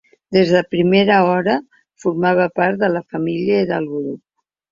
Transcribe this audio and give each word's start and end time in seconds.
Des 0.35 0.51
de 0.53 0.61
primera 0.69 1.17
hora 1.33 1.57
formava 2.05 2.49
part 2.61 2.81
de 2.85 2.89
la 2.95 3.05
família 3.15 3.59
i 3.67 3.67
del 3.75 3.87
grup. 3.93 4.19